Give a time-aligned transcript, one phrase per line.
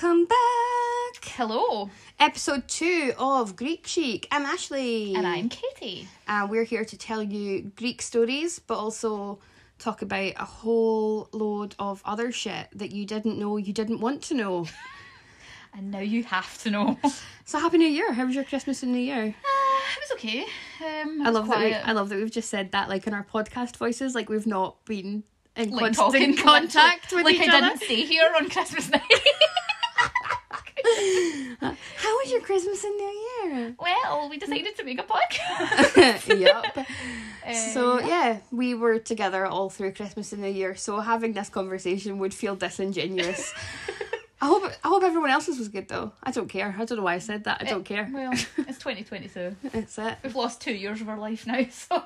[0.00, 1.24] Welcome back.
[1.24, 1.90] Hello,
[2.20, 4.28] Episode two of Greek Chic.
[4.30, 5.12] I'm Ashley.
[5.16, 6.06] and I'm Katie.
[6.28, 9.40] And we're here to tell you Greek stories, but also
[9.80, 14.22] talk about a whole load of other shit that you didn't know you didn't want
[14.24, 14.66] to know.
[15.74, 16.96] And now you have to know.
[17.02, 17.10] uh,
[17.44, 18.12] so happy New Year.
[18.12, 19.24] How was your Christmas and New Year?
[19.26, 20.42] it was okay.
[20.80, 23.24] Um, I love that we, I love that we've just said that like in our
[23.24, 25.24] podcast voices, like we've not been
[25.56, 27.66] in like constant talking contact with like each I other.
[27.68, 29.02] didn't stay here on Christmas night.
[31.60, 33.74] How was your Christmas and New Year?
[33.78, 36.38] well, we decided to make a podcast.
[36.38, 36.76] yep.
[37.46, 40.74] Uh, So yeah, we were together all through Christmas and New Year.
[40.76, 43.52] So having this conversation would feel disingenuous.
[44.40, 46.12] I hope I hope everyone else's was good though.
[46.22, 46.74] I don't care.
[46.78, 47.60] I don't know why I said that.
[47.60, 48.08] I don't care.
[48.12, 49.56] Well, it's 2022.
[49.72, 50.16] That's it.
[50.22, 52.00] We've lost two years of our life now, so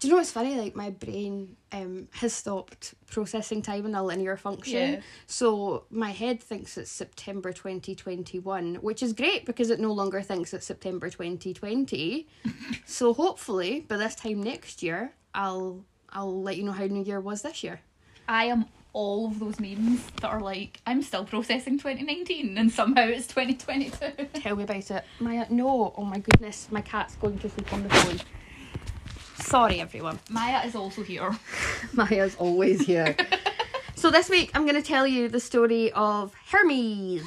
[0.00, 0.54] Do you know what's funny?
[0.58, 4.94] Like my brain um has stopped processing time in a linear function.
[4.94, 5.00] Yeah.
[5.26, 9.92] So my head thinks it's September twenty twenty one, which is great because it no
[9.92, 12.28] longer thinks it's September twenty twenty.
[12.86, 17.20] so hopefully by this time next year I'll I'll let you know how New Year
[17.20, 17.80] was this year.
[18.26, 23.02] I am all of those memes that are like, I'm still processing 2019 and somehow
[23.02, 24.40] it's 2022.
[24.40, 25.04] Tell me about it.
[25.18, 25.92] Maya, no.
[25.96, 28.20] Oh my goodness, my cat's going to sleep on the phone.
[29.36, 30.18] Sorry, everyone.
[30.30, 31.36] Maya is also here.
[31.92, 33.16] Maya's always here.
[33.96, 37.22] so this week, I'm going to tell you the story of Hermes.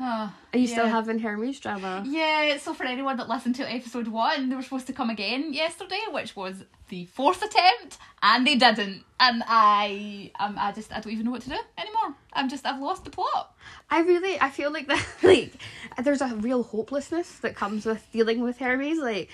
[0.00, 0.92] Oh, Are you still yeah.
[0.92, 2.04] having Hermes drama?
[2.06, 5.52] Yeah, so for anyone that listened to episode one, they were supposed to come again
[5.52, 9.02] yesterday, which was the fourth attempt, and they didn't.
[9.18, 12.14] And I, um, I just, I don't even know what to do anymore.
[12.32, 13.56] I'm just, I've lost the plot.
[13.90, 15.54] I really, I feel like that, like,
[16.00, 18.98] there's a real hopelessness that comes with dealing with Hermes.
[18.98, 19.30] Like,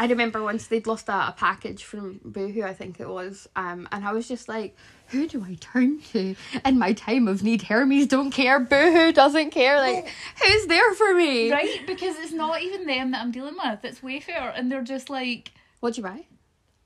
[0.00, 3.88] I remember once they'd lost a, a package from Boohoo, I think it was, um,
[3.90, 4.76] and I was just like,
[5.08, 7.62] who do I turn to in my time of need?
[7.62, 9.80] Hermes don't care, Boohoo doesn't care.
[9.80, 10.08] Like,
[10.42, 11.50] who's there for me?
[11.50, 11.80] Right?
[11.86, 13.84] Because it's not even them that I'm dealing with.
[13.84, 15.50] It's Wayfair, and they're just like,
[15.80, 16.24] What'd you buy?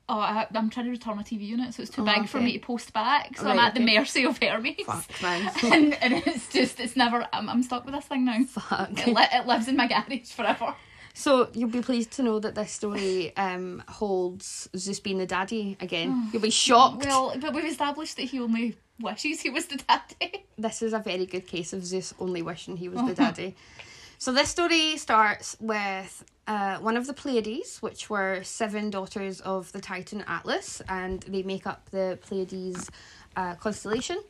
[0.09, 2.39] oh, I, I'm trying to return a TV unit, so it's too Oh, big for
[2.41, 3.37] me to post back.
[3.37, 4.75] So I'm Right, at the mercy of Hermes.
[4.85, 5.49] Fuck, man.
[5.63, 8.43] and, and it's just, it's never, I'm, I'm stuck with this thing now.
[8.43, 9.07] Fuck.
[9.07, 10.75] It, li- it lives in my garage forever.
[11.13, 15.77] So you'll be pleased to know that this story um holds Zeus being the daddy
[15.79, 16.29] again.
[16.31, 17.05] You'll be shocked.
[17.05, 20.45] Well, but we've established that he only wishes he was the daddy.
[20.57, 23.55] this is a very good case of Zeus only wishing he was the daddy.
[24.17, 29.71] So this story starts with uh, one of the Pleiades, which were seven daughters of
[29.73, 32.89] the Titan Atlas, and they make up the Pleiades
[33.35, 34.23] uh, constellation.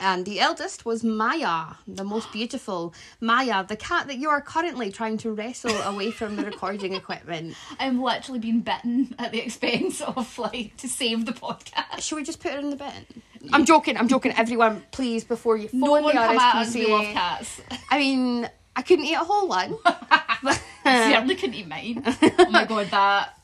[0.00, 2.94] And the eldest was Maya, the most beautiful.
[3.20, 7.54] Maya, the cat that you are currently trying to wrestle away from the recording equipment.
[7.78, 12.00] I'm literally being bitten at the expense of like to save the podcast.
[12.00, 13.22] Should we just put her in the bin?
[13.52, 14.32] I'm joking, I'm joking.
[14.36, 16.74] Everyone, please, before you phone No one the come at us.
[16.74, 17.60] We love cats.
[17.90, 19.76] I mean, I couldn't eat a whole one.
[19.84, 22.02] but- Certainly couldn't eat mine.
[22.38, 23.34] Oh my god, that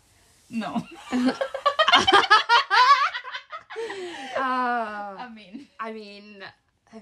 [0.50, 0.82] no.
[4.37, 6.42] Uh, I mean, I mean,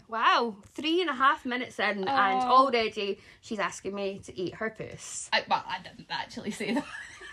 [0.08, 2.46] wow, three and a half minutes in, and Oh.
[2.66, 5.28] already she's asking me to eat her puss.
[5.32, 6.84] I, well, I didn't actually say that.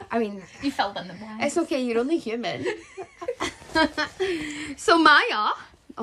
[0.09, 1.43] I mean, You filled in the blank.
[1.43, 2.65] it's okay, you're only human.
[4.77, 5.49] so, Maya.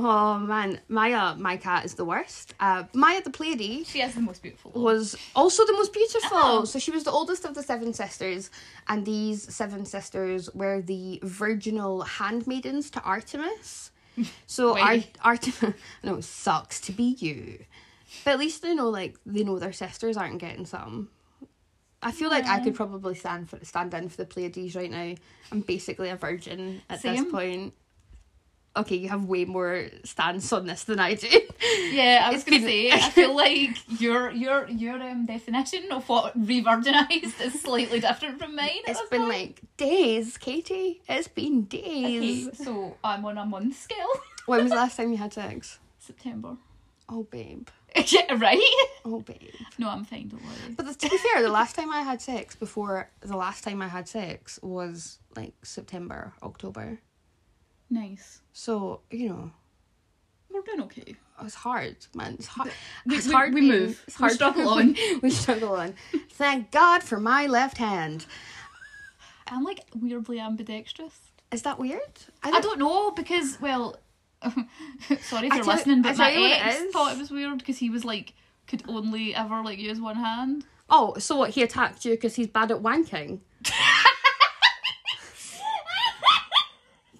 [0.00, 2.54] Oh man, Maya, my cat is the worst.
[2.60, 4.70] Uh, Maya the Pleiades She is the most beautiful.
[4.70, 6.30] was also the most beautiful.
[6.32, 6.64] Oh.
[6.64, 8.50] So she was the oldest of the seven sisters,
[8.86, 13.90] and these seven sisters were the virginal handmaidens to Artemis.
[14.46, 17.64] So Ar- Artemis, I know it sucks to be you,
[18.24, 21.08] but at least they know like they know their sisters aren't getting some.
[22.02, 25.14] I feel like I could probably stand for stand in for the Pleiades right now.
[25.52, 27.74] I'm basically a virgin at this point.
[28.78, 31.28] Okay, you have way more stance on this than I do.
[31.90, 32.90] Yeah, I was It's gonna been- say.
[32.92, 38.54] I feel like your your your um, definition of what re-virginized is slightly different from
[38.56, 38.82] mine.
[38.86, 39.32] It's been point.
[39.32, 41.00] like days, Katie.
[41.08, 42.64] It's been Okay, days.
[42.64, 44.12] so I'm on a month scale.
[44.46, 45.78] When was the last time you had sex?
[45.98, 46.56] September.
[47.10, 47.68] Oh, babe.
[48.06, 48.58] yeah, right.
[49.04, 49.42] Oh, babe.
[49.78, 50.28] No, I'm fine.
[50.28, 50.74] Don't worry.
[50.76, 53.82] But the, to be fair, the last time I had sex before the last time
[53.82, 56.98] I had sex was like September, October.
[57.90, 58.40] Nice.
[58.52, 59.50] So you know,
[60.50, 61.16] We're doing okay.
[61.42, 62.34] it's hard, man.
[62.34, 62.70] It's hard.
[63.06, 63.54] We- it's we- hard.
[63.54, 64.04] we being- move.
[64.06, 64.32] It's We hard.
[64.38, 64.96] struggle on.
[65.22, 65.94] we struggle on.
[66.30, 68.26] Thank God for my left hand.
[69.46, 71.18] I'm like weirdly ambidextrous.
[71.50, 72.00] Is that weird?
[72.42, 73.96] I don't know because well,
[74.42, 77.78] sorry if I you're listening, but my what it ex thought it was weird because
[77.78, 78.34] he was like
[78.66, 80.66] could only ever like use one hand.
[80.90, 81.50] Oh, so what?
[81.50, 83.40] He attacked you because he's bad at wanking.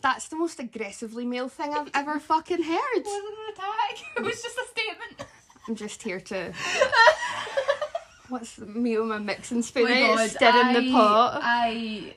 [0.08, 2.96] That's the most aggressively male thing I've ever fucking heard.
[2.96, 4.04] It wasn't an attack.
[4.16, 5.30] It was just a statement.
[5.68, 6.54] I'm just here to.
[8.30, 9.86] What's me with my mixing spoon?
[9.86, 11.40] Oh God, stirring the I- pot.
[11.42, 12.14] I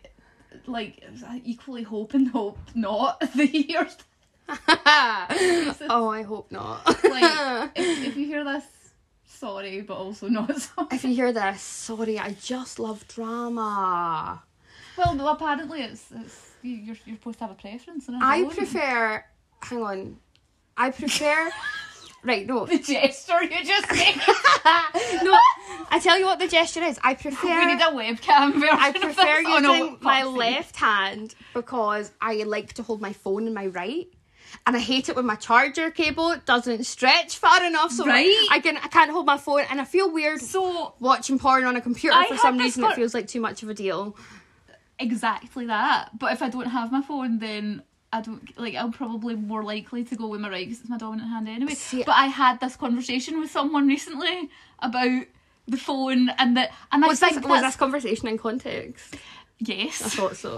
[0.67, 1.03] like
[1.43, 3.85] equally hope and hope not that you hear
[5.89, 6.85] oh, I hope not.
[7.03, 8.63] like if, if you hear this,
[9.27, 10.87] sorry, but also not sorry.
[10.93, 14.43] if you hear this, sorry, I just love drama.
[14.97, 18.07] Well, no, apparently it's it's you're you're supposed to have a preference.
[18.07, 19.23] And I prefer.
[19.61, 20.17] Hang on.
[20.77, 21.51] I prefer.
[22.23, 22.65] right, no.
[22.65, 24.15] the gesture you just made.
[25.23, 25.37] no,
[25.89, 26.99] I tell you what the gesture is.
[27.03, 27.59] I prefer.
[27.59, 28.69] we need a webcam version.
[28.71, 29.45] I prefer this.
[29.47, 33.67] Oh, no, using my left hand because I like to hold my phone in my
[33.67, 34.07] right.
[34.67, 38.47] And I hate it when my charger cable doesn't stretch far enough so Right.
[38.51, 41.77] I can I can't hold my phone and I feel weird So watching porn on
[41.77, 44.15] a computer I for some reason it feels like too much of a deal.
[45.01, 46.17] Exactly that.
[46.17, 47.83] But if I don't have my phone, then
[48.13, 48.75] I don't like.
[48.75, 51.73] I'm probably more likely to go with my right because it's my dominant hand anyway.
[51.73, 54.49] See- but I had this conversation with someone recently
[54.79, 55.25] about
[55.67, 59.15] the phone and that, and Was I this was this conversation in context?
[59.59, 60.57] Yes, I thought so.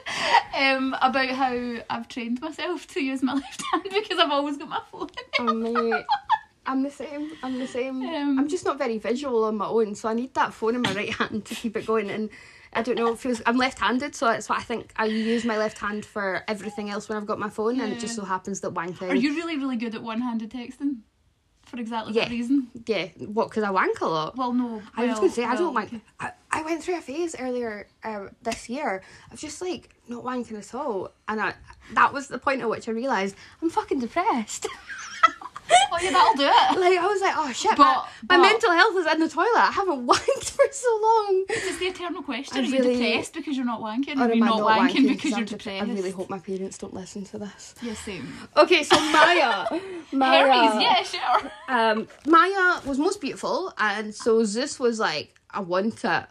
[0.56, 4.68] um, about how I've trained myself to use my left hand because I've always got
[4.68, 5.08] my phone.
[5.40, 6.04] oh mate.
[6.68, 7.30] I'm the same.
[7.42, 8.02] I'm the same.
[8.16, 10.82] Um, I'm just not very visual on my own, so I need that phone in
[10.82, 12.10] my right hand to keep it going.
[12.10, 12.30] And
[12.76, 14.92] I don't know, it feels I'm left-handed, so that's what I think.
[14.96, 17.98] I use my left hand for everything else when I've got my phone, and it
[17.98, 19.10] just so happens that wanking.
[19.10, 20.98] Are you really, really good at one-handed texting?
[21.64, 22.28] For exactly that Yeah.
[22.30, 22.68] reason.
[22.86, 23.48] Yeah, what?
[23.48, 24.36] Because I wank a lot.
[24.36, 24.82] Well, no.
[24.96, 26.00] I was well, gonna say I don't wank.
[26.20, 29.02] I, I went through a phase earlier uh, this year
[29.32, 31.54] of just like not wanking at all, and I,
[31.94, 34.68] that was the point at which I realised I'm fucking depressed.
[35.92, 36.80] Oh yeah, that'll do it.
[36.80, 39.56] like I was like, oh shit, But- my, but- mental health is in the toilet.
[39.56, 41.44] I haven't wanked for so long.
[41.48, 42.56] It's the eternal question.
[42.56, 44.16] I Are you really- depressed because you're not wanking?
[44.18, 45.82] Or Or are you not, not wanking, wanking because you're depressed?
[45.88, 47.74] I really hope my parents don't listen to this.
[47.80, 48.30] Yeah, same.
[48.56, 49.66] Okay, so Maya,
[50.12, 51.50] Maya, Harry's, yeah, sure.
[51.68, 56.26] um, Maya was most beautiful, and so Zeus was like, I want it,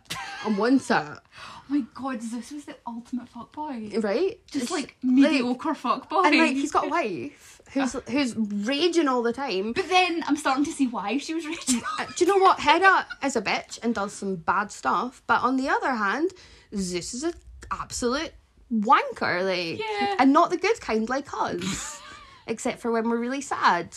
[0.46, 1.20] I want it, Oh
[1.68, 4.04] my god, Zeus was the ultimate fuckboy.
[4.04, 4.40] right?
[4.52, 6.26] Just like mediocre fuckboy.
[6.28, 9.74] and like he's got a wife who's who's raging all the time.
[9.74, 11.82] But then I'm starting to see why she was raging.
[12.00, 12.60] Uh, do you know what?
[12.60, 16.32] Hera is a bitch and does some bad stuff, but on the other hand,
[16.76, 17.34] Zeus is an
[17.72, 18.32] absolute
[18.72, 20.16] wanker, like, Yeah.
[20.20, 22.00] and not the good kind like us,
[22.48, 23.90] except for when we're really sad.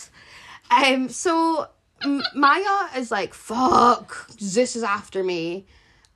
[0.71, 1.67] Um, so
[2.03, 5.65] M- Maya is like, "Fuck, Zeus is after me,"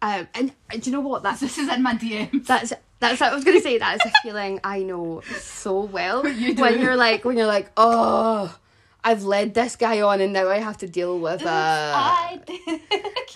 [0.01, 1.23] um, and uh, do you know what?
[1.23, 2.45] That's Zeus is in my DMs.
[2.45, 3.77] that's that's what I was gonna say.
[3.77, 6.27] That is a feeling I know so well.
[6.27, 6.61] You do.
[6.61, 8.57] When you're like, when you're like, oh,
[9.03, 12.81] I've led this guy on, and now I have to deal with uh I did.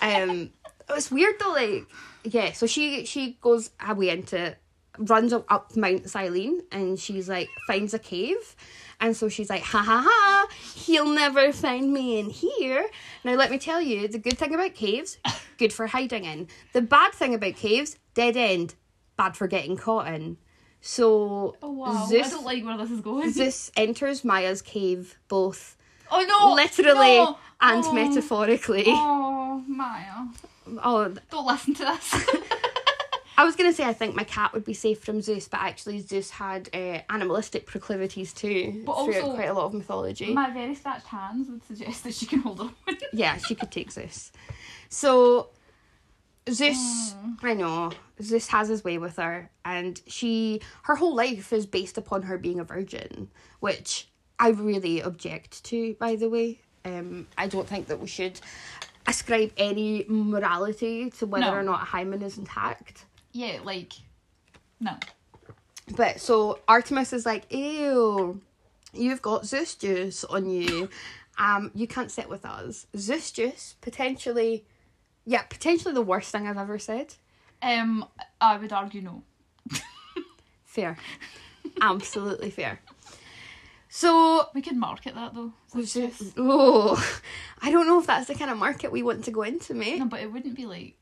[0.02, 0.50] um
[0.90, 1.86] it's weird though like
[2.24, 4.56] yeah so she she goes away into
[4.98, 8.56] runs up, up mount Cyllene and she's like finds a cave
[9.00, 12.88] and so she's like ha ha ha he'll never find me in here
[13.24, 15.18] now let me tell you the good thing about caves
[15.58, 18.74] good for hiding in the bad thing about caves dead end
[19.16, 20.36] bad for getting caught in
[20.80, 23.32] so Oh wow, I don't like where this is going.
[23.32, 25.76] Zeus enters Maya's cave both
[26.10, 27.36] oh no, literally no.
[27.60, 27.92] and Oh.
[27.92, 30.26] metaphorically Oh Maya,
[30.84, 32.14] oh don't listen to this.
[33.38, 36.00] I was gonna say I think my cat would be safe from Zeus, but actually
[36.00, 40.32] Zeus had uh, animalistic proclivities too But throughout also- quite a lot of mythology.
[40.34, 42.74] my very scratched hands would suggest that she can hold on.
[43.12, 44.32] Yeah, she could take Zeus.
[44.88, 45.50] So
[46.50, 47.34] Zeus, Hmm.
[47.42, 51.96] I know Zeus has his way with her, and she her whole life is based
[51.98, 54.08] upon her being a virgin, which
[54.38, 55.94] I really object to.
[56.00, 58.40] By the way, um, I don't think that we should
[59.06, 61.54] ascribe any morality to whether No.
[61.54, 63.04] or not a hymen is intact.
[63.32, 63.92] Yeah, like
[64.80, 64.96] no.
[65.96, 68.40] But so Artemis is like, ew,
[68.92, 70.88] you've got Zeus juice on you.
[71.38, 72.86] Um, you can't sit with us.
[72.96, 74.64] Zeus juice, potentially,
[75.24, 77.14] yeah, potentially the worst thing I've ever said.
[77.62, 78.04] Um,
[78.40, 79.22] I would argue no.
[80.64, 80.96] Fair.
[81.80, 82.80] Absolutely fair.
[83.88, 85.52] So, We could market that though.
[85.82, 87.20] Zeus, oh,
[87.62, 89.98] I don't know if that's the kind of market we want to go into, mate.
[89.98, 90.94] no, but it wouldn't be like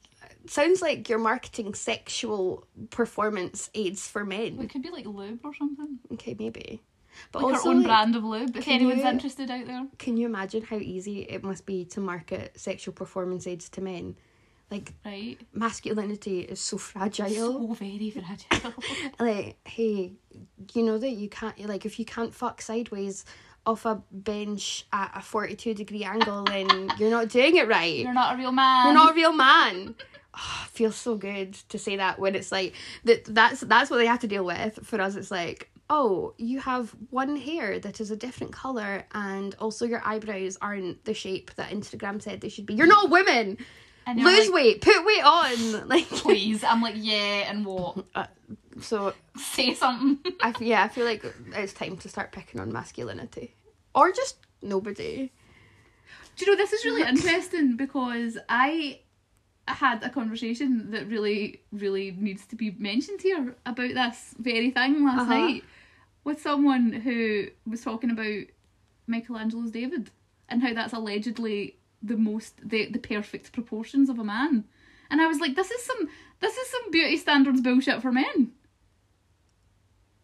[0.48, 4.58] Sounds like you're marketing sexual performance aids for men.
[4.60, 5.98] it could be like lube or something.
[6.14, 6.82] Okay, maybe.
[7.32, 8.56] But Like also, our own like, brand of lube.
[8.56, 9.86] If anyone's you- interested out there.
[9.98, 14.16] Can you imagine how easy it must be to market sexual performance aids to men?
[14.70, 15.38] Like Right?
[15.52, 17.28] masculinity is so fragile.
[17.68, 18.74] So very fragile.
[19.20, 20.12] like, hey,
[20.74, 23.24] you know that you can't like if you can't fuck sideways
[23.64, 27.96] off a bench at a forty-two degree angle, then you're not doing it right.
[27.98, 28.86] You're not a real man.
[28.86, 29.94] You're not a real man.
[30.36, 32.74] Oh, feels so good to say that when it's like
[33.04, 33.24] that.
[33.24, 34.78] That's that's what they have to deal with.
[34.82, 39.54] For us, it's like oh, you have one hair that is a different color, and
[39.58, 42.74] also your eyebrows aren't the shape that Instagram said they should be.
[42.74, 43.58] You're not a woman.
[44.06, 44.80] And Lose like, weight.
[44.82, 45.88] Put weight on.
[45.88, 46.62] Like Please.
[46.62, 48.04] I'm like, yeah, and what?
[48.14, 48.26] Uh,
[48.80, 49.14] so.
[49.36, 50.32] Say something.
[50.40, 53.54] I f- yeah, I feel like it's time to start picking on masculinity,
[53.94, 55.30] or just nobody.
[56.36, 59.00] Do you know this is really interesting because I
[59.68, 65.04] had a conversation that really, really needs to be mentioned here about this very thing
[65.04, 65.34] last Uh-huh.
[65.34, 65.64] night
[66.24, 68.44] with someone who was talking about
[69.06, 70.10] Michelangelo's David
[70.48, 74.64] and how that's allegedly the most the, the perfect proportions of a man.
[75.10, 76.08] And I was like, this is some
[76.40, 78.52] this is some beauty standards bullshit for men.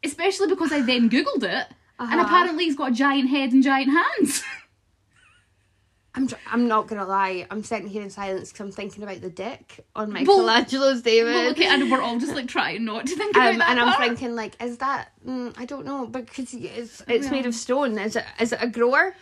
[0.05, 1.67] Especially because I then Googled it
[1.99, 2.25] and Uh-huh.
[2.25, 4.43] apparently he's got a giant head and giant hands.
[6.15, 7.47] I'm tr- I'm not gonna lie.
[7.51, 11.33] I'm sitting here in silence because I'm thinking about the dick on Michelangelo's David.
[11.33, 13.71] Well, okay, and we're all just like trying not to think about Um, that.
[13.71, 15.13] and I'm thinking like, is that?
[15.27, 17.97] Mm, I don't know, because it's it's made of stone.
[17.99, 19.15] Is it is it a grower?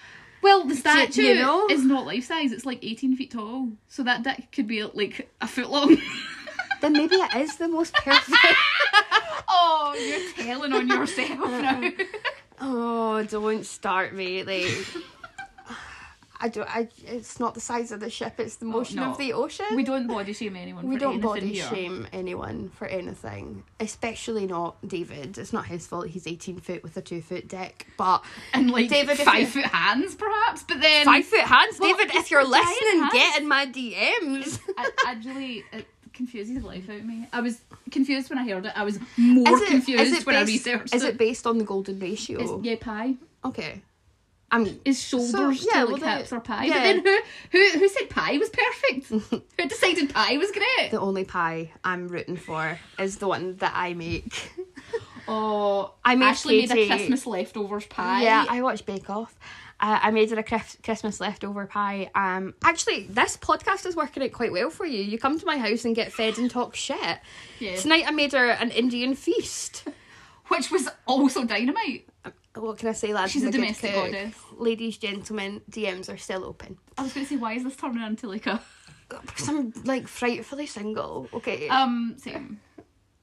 [0.43, 1.69] well, the statue you know?
[1.69, 2.51] is not life size.
[2.51, 5.97] It's like 18 feet tall, so that dick could be like a foot long.
[6.81, 8.39] Then maybe it is the most perfect.
[9.49, 11.91] oh, you're telling on yourself now.
[12.59, 14.43] oh, don't start me.
[14.45, 14.87] Like,
[16.43, 16.69] I don't.
[16.69, 16.89] I.
[17.05, 18.35] It's not the size of the ship.
[18.39, 19.11] It's the oh, motion no.
[19.11, 19.67] of the ocean.
[19.75, 20.89] we don't body shame anyone.
[20.89, 21.69] We for don't anything body here.
[21.69, 25.37] shame anyone for anything, especially not David.
[25.37, 26.07] It's not his fault.
[26.09, 30.15] He's eighteen foot with a two foot deck, but And like David, five foot hands,
[30.15, 30.63] perhaps.
[30.63, 32.15] But then five foot hands, Well, David.
[32.15, 33.13] If you're listening, hands.
[33.13, 34.59] get in my DMs.
[34.79, 37.29] I, really it confuses the life out of me.
[37.33, 38.73] I was confused when I heard it.
[38.75, 41.11] I was more Is it- confused is when I researched Is it.
[41.11, 42.41] it based on the golden ratio?
[42.41, 43.17] It's, yeah, pi.
[43.45, 43.83] Okay.
[44.50, 46.64] I'm His shoulders So, yeah, to like well, hips are pie.
[46.64, 46.75] yeah.
[46.75, 47.19] But then who
[47.52, 49.07] who who said pie was perfect?
[49.59, 50.90] who decided pie was great?
[50.90, 54.52] the only pie I'm rooting for is the one that I make.
[55.33, 58.23] Oh, I made Ashley made a Christmas leftovers pie.
[58.23, 59.38] Yeah, I watched Bake Off.
[59.78, 62.11] Uh, I made her a Christmas leftover pie.
[62.16, 65.00] Um, actually, this podcast is working out quite well for you.
[65.00, 67.19] You come to my house and get fed and talk shit.
[67.61, 67.76] Yeah.
[67.76, 69.85] Tonight I made her an Indian feast.
[70.50, 72.09] which was also dynamite.
[72.61, 73.33] What can I say, lads?
[73.33, 74.35] She's a domestic goddess.
[74.59, 76.76] Ladies, gentlemen, DMs are still open.
[76.99, 78.61] I was going to say, why is this turning into like a
[79.09, 81.29] Because I'm like frightfully single.
[81.33, 81.69] Okay.
[81.69, 82.61] um same?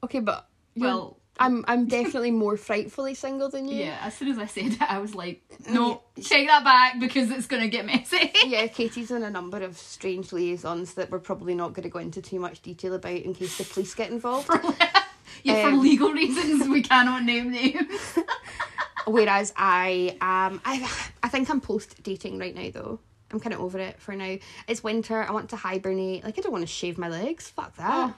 [0.03, 3.77] okay, but Well, I'm I'm definitely more frightfully single than you.
[3.86, 4.00] yeah.
[4.01, 7.46] As soon as I said it, I was like, no, take that back because it's
[7.46, 8.32] going to get messy.
[8.48, 12.00] Yeah, Katie's in a number of strange liaisons that we're probably not going to go
[12.00, 14.50] into too much detail about in case the police get involved.
[15.44, 18.17] yeah, for Um, legal reasons, we cannot name names.
[19.08, 20.90] Whereas I um I
[21.24, 23.00] I think I'm post dating right now though.
[23.32, 24.38] I'm kind of over it for now.
[24.68, 25.22] It's winter.
[25.24, 26.24] I want to hibernate.
[26.24, 27.48] Like I don't want to shave my legs.
[27.50, 27.90] Fuck that.
[27.92, 28.14] Oh.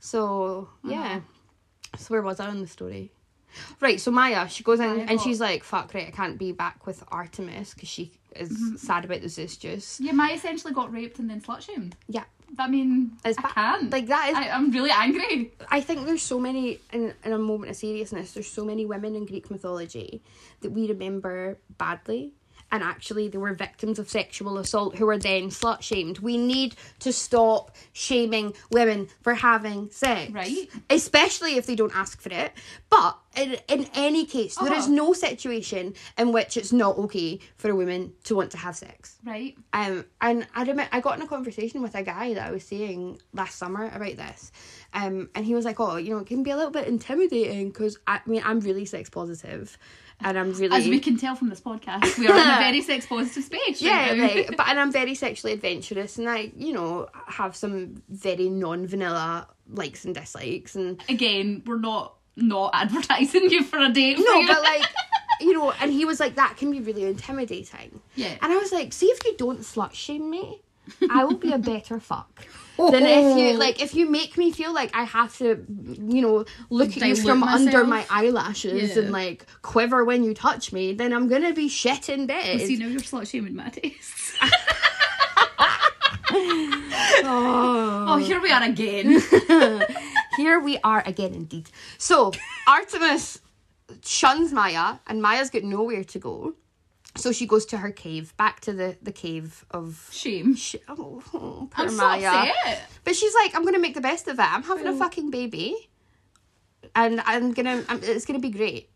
[0.00, 1.20] So yeah.
[1.98, 3.12] So where was I on the story?
[3.80, 4.00] Right.
[4.00, 6.86] So Maya, she goes in and got- she's like, "Fuck right, I can't be back
[6.86, 8.76] with Artemis because she is Mm-hmm.
[8.76, 11.94] sad about the Zeus juice." yeah, Maya essentially got raped and then slut shamed.
[12.08, 12.24] Yeah.
[12.58, 13.90] I mean, It's I can't.
[13.90, 15.52] Like that is I, I'm really angry.
[15.70, 18.32] I think there's so many in in a moment of seriousness.
[18.32, 20.22] There's so many women in Greek mythology
[20.60, 22.34] that we remember badly,
[22.70, 26.18] and actually they were victims of sexual assault who were then slut shamed.
[26.18, 30.68] We need to stop shaming women for having sex, Right.
[30.90, 32.52] Especially if they don't ask for it.
[32.90, 34.94] But in in any case, there is Uh-huh.
[34.94, 39.18] no situation in which it's not okay for a woman to want to have sex.
[39.24, 39.56] Right.
[39.72, 42.64] Um, and I remember I got in a conversation with a guy that I was
[42.64, 44.52] seeing last summer about this,
[44.94, 47.68] um, and he was like, "Oh, you know, it can be a little bit intimidating
[47.68, 49.76] because I, I mean, I'm really sex positive,
[50.20, 52.80] and I'm really As we can tell from this podcast, we are in a very
[52.90, 53.80] sex positive space.
[53.82, 54.46] yeah, right.
[54.56, 60.04] But and I'm very sexually adventurous, and I, you know, have some very non-vanilla likes
[60.04, 64.18] and dislikes, and Again, we're not not advertising you for a date.
[64.18, 64.84] no, but like."
[65.40, 68.00] You know, and he was like, that can be really intimidating.
[68.14, 68.36] Yeah.
[68.40, 70.62] And I was like, see if you don't slut shame me,
[71.10, 72.46] I will be a better fuck.
[72.76, 73.58] than if you oh.
[73.58, 77.16] like if you make me feel like I have to, you know, look at you
[77.16, 79.02] from under my eyelashes Yeah.
[79.02, 82.60] and like quiver when you touch me, then I'm gonna be shit in bed.
[82.60, 84.36] See, now you're slut shaming my tastes.
[87.24, 88.06] oh.
[88.08, 89.22] oh, here we are again.
[90.36, 91.68] Here we are again, indeed.
[91.98, 92.32] So
[92.66, 93.40] Artemis
[94.04, 96.54] shuns Maya, and Maya's got nowhere to go.
[97.16, 100.08] So she goes to her cave, back to the the cave of.
[100.12, 100.56] Shame.
[100.56, 102.28] Sh- oh, oh, poor I'm so Maya.
[102.32, 102.88] upset.
[103.04, 104.42] But she's like, I'm gonna make the best of it.
[104.54, 104.96] I'm having a Oh.
[104.96, 105.76] fucking baby,
[106.94, 108.88] and I'm gonna, I'm, it's gonna be great.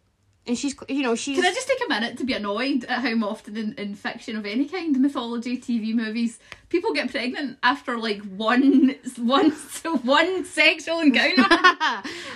[0.46, 3.00] And she's you know she's Can I just take a minute to be annoyed at
[3.00, 6.38] how often in, in fiction of any kind, mythology, TV, movies,
[6.68, 9.50] people get pregnant after like one one
[10.02, 11.42] one sexual encounter?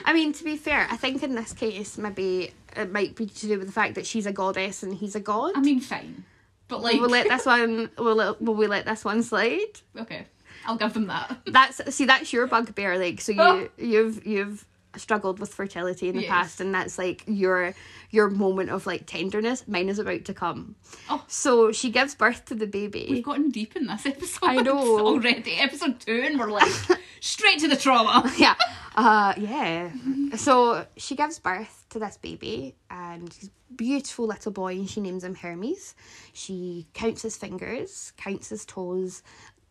[0.05, 3.47] I mean, to be fair, I think in this case, maybe it might be to
[3.47, 5.53] do with the fact that she's a goddess and he's a god.
[5.57, 6.25] I mean, fine,
[6.69, 7.91] but like, we'll let this one.
[7.99, 9.81] We'll let, will we let this one slide?
[9.99, 10.27] okay,
[10.67, 11.39] I'll give them that.
[11.47, 12.99] That's see, that's your bugbear.
[12.99, 13.69] Like, so Oh.
[13.79, 16.31] you you've you've struggled with fertility in the Yes.
[16.31, 17.75] past, and that's like your
[18.11, 19.67] your moment of like tenderness.
[19.69, 20.75] Mine is about to come.
[21.09, 21.25] Oh.
[21.29, 23.07] So she gives birth to the baby.
[23.11, 24.47] We've gotten deep in this episode.
[24.47, 24.99] I know.
[25.07, 25.55] already.
[25.57, 26.73] Episode two, and we're like
[27.21, 28.33] straight to the trauma.
[28.37, 28.55] yeah,
[28.97, 29.91] uh, yeah.
[30.37, 35.23] So she gives birth to this baby, and he's beautiful little boy, and she names
[35.25, 35.95] him Hermes.
[36.33, 39.23] She counts his fingers, counts his toes,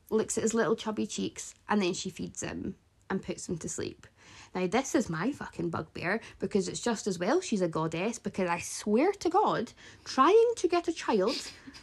[0.09, 2.75] looks at his little chubby cheeks, and then she feeds him
[3.09, 4.07] and puts him to sleep.
[4.55, 8.19] Now, this is my fucking bugbear because it's just as well she's a goddess.
[8.19, 9.71] Because I swear to God,
[10.05, 11.35] trying to get a child,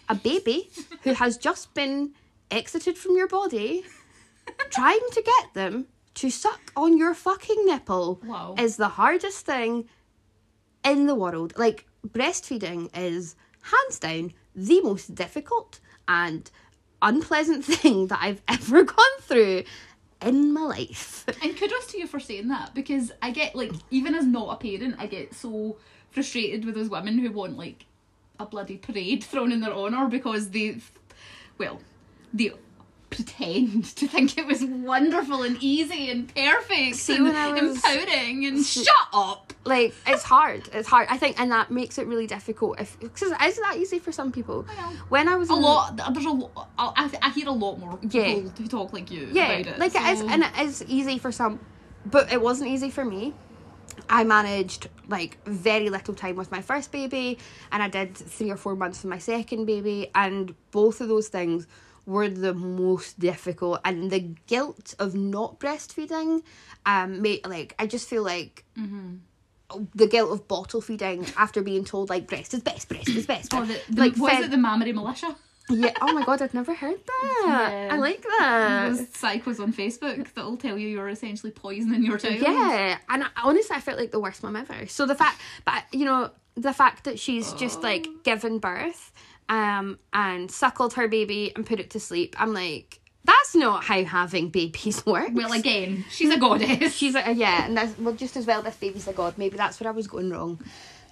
[0.08, 0.70] a baby
[1.02, 2.12] who has just been
[2.50, 3.84] exited from your body,
[4.70, 8.54] trying to get them to suck on your fucking nipple Wow.
[8.58, 9.88] is the hardest thing
[10.84, 11.52] in the world.
[11.56, 16.50] Like, breastfeeding is hands down the most difficult and
[17.02, 19.64] unpleasant thing that I've ever gone through
[20.22, 21.24] in my life.
[21.42, 24.56] And kudos to you for saying that because I get like even as not a
[24.56, 25.76] parent, I get so
[26.10, 27.84] frustrated with those women who want like
[28.38, 30.78] a bloody parade thrown in their honour because they,
[31.58, 31.80] well,
[32.32, 32.52] they
[33.16, 38.64] pretend to think it was wonderful and easy and perfect See, and was- empowering and
[38.64, 39.52] shut up.
[39.64, 40.68] Like, it's hard.
[40.72, 41.08] It's hard.
[41.10, 42.80] I think, and that makes it really difficult.
[42.80, 44.62] If because is that easy for some people?
[45.08, 45.96] When I was A in- lot.
[46.12, 46.68] There's a lot.
[46.78, 48.24] I, I hear a lot more Yeah.
[48.34, 49.78] people who talk like you yeah, about it.
[49.78, 51.58] like it is, and it is easy for some,
[52.04, 53.34] but it wasn't easy for me.
[54.08, 57.38] I managed like very little time with my first baby,
[57.72, 61.28] and I did three or four months with my second baby, and both of those
[61.28, 61.66] things
[62.06, 63.80] were the most difficult.
[63.84, 66.42] And the guilt of not breastfeeding,
[66.86, 68.64] um, made like I just feel like.
[69.96, 73.52] The guilt of bottle feeding after being told like breast is best, breast is best.
[73.52, 75.34] Or the, the, like was fed- it the Mammary Militia?
[75.68, 75.92] yeah.
[76.00, 77.42] Oh my god, I've never heard that.
[77.44, 77.88] Yeah.
[77.92, 78.90] I like that.
[78.90, 82.36] Those psychos on Facebook that'll tell you you're essentially poisoning your child.
[82.40, 84.86] Yeah, and I, honestly, I felt like the worst mum ever.
[84.86, 89.12] So the fact, but you know, the fact that she's just like given birth,
[89.48, 94.04] um, and suckled her baby and put it to sleep, I'm like, that's not how
[94.04, 95.32] having babies works.
[95.32, 96.94] Well, again, she's a goddess.
[96.94, 98.62] she's like, yeah, and that's well, just as well.
[98.62, 99.34] This baby's a god.
[99.36, 100.60] Maybe that's where I was going wrong.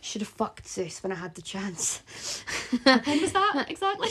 [0.00, 2.02] Should have fucked Zeus when I had the chance.
[2.82, 4.10] when was that exactly?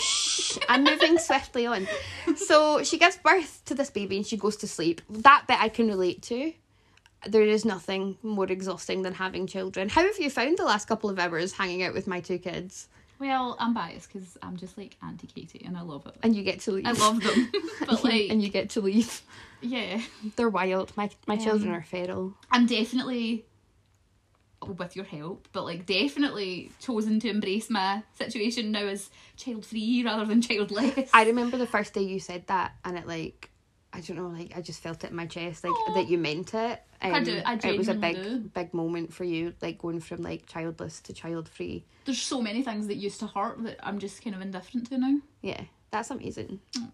[0.68, 1.88] I'm moving swiftly on.
[2.36, 5.02] So she gives birth to this baby and she goes to sleep.
[5.08, 6.52] That bit I can relate to.
[7.28, 9.88] There is nothing more exhausting than having children.
[9.88, 12.88] How have you found the last couple of hours hanging out with my two kids?
[13.20, 16.16] Well, I'm biased because I'm just like Auntie Katie and I love it.
[16.24, 16.86] And you get to leave.
[16.86, 17.52] I love them,
[17.88, 19.22] but like, and you get to leave.
[19.62, 20.02] yeah,
[20.36, 20.92] They're wild.
[20.98, 22.34] My my children Um, are feral.
[22.52, 23.46] I'm definitely
[24.66, 30.04] with your help, but like definitely chosen to embrace my situation now as child free
[30.06, 31.10] rather than childless.
[31.14, 33.50] I remember the first day you said that, and it like,
[33.96, 35.94] I don't know, like I just felt it in my chest, like Aw.
[35.94, 36.82] that you meant it.
[37.02, 38.40] Um, I do- I it was a big, do.
[38.40, 41.86] big moment for you, like going from like childless to child free.
[42.06, 44.98] There's so many things that used to hurt that I'm just kind of indifferent to
[44.98, 45.18] now.
[45.42, 46.60] Yeah, that's amazing.
[46.76, 46.92] Mm.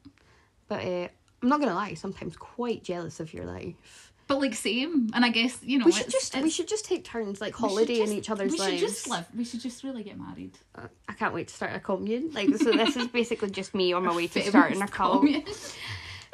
[0.68, 1.08] But uh,
[1.42, 4.12] I'm not gonna lie, sometimes quite jealous of your life.
[4.28, 6.86] But like same, and I guess you know we should it's- just we should just
[6.86, 8.62] take turns, like holiday in each other's lives.
[8.62, 8.80] we lives.
[8.82, 9.26] should just live.
[9.36, 10.52] We should just really get married.
[10.76, 12.32] Uh, I can't wait to start a commune.
[12.34, 15.26] Like so, this is basically just me on my way to starting a cult.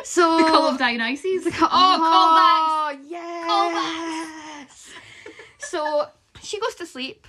[0.03, 1.45] So the call of Dionysus.
[1.55, 4.91] Co- oh, oh, yes.
[5.57, 6.07] so
[6.41, 7.27] she goes to sleep,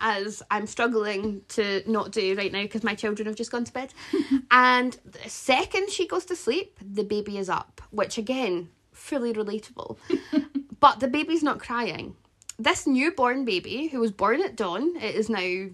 [0.00, 3.72] as I'm struggling to not do right now because my children have just gone to
[3.72, 3.92] bed.
[4.50, 9.96] and the second she goes to sleep, the baby is up, which again, fully relatable.
[10.80, 12.16] but the baby's not crying.
[12.58, 15.68] This newborn baby, who was born at dawn, it is now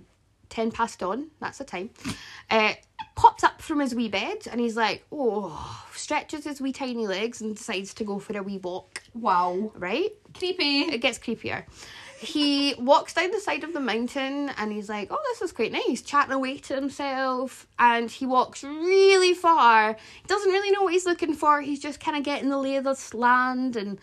[0.52, 1.90] 10 past dawn, that's the time,
[2.50, 2.74] uh,
[3.16, 7.40] pops up from his wee bed and he's like, oh, stretches his wee tiny legs
[7.40, 9.72] and decides to go for a wee walk, Wow.
[9.76, 10.10] right?
[10.38, 10.80] Creepy.
[10.82, 11.64] It gets creepier.
[12.18, 15.72] He walks down the side of the mountain and he's like, oh, this is quite
[15.72, 17.66] nice, chatting away to himself.
[17.78, 19.94] And he walks really far.
[19.94, 21.60] He doesn't really know what he's looking for.
[21.60, 23.98] He's just kind of getting the lay of this land and